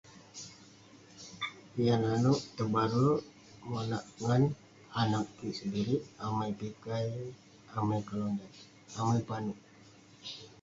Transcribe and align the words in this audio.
Yah 1.85 1.97
nanouk 2.03 2.39
tebare 2.55 3.07
monak 3.69 4.05
ngan 4.23 4.43
anag 5.01 5.25
kik 5.37 5.53
sendirik; 5.57 6.03
amai 6.25 6.51
pikai, 6.59 7.09
amai 7.77 8.01
kelonyat, 8.07 8.53
amai 8.99 9.21
panouk. 9.29 9.59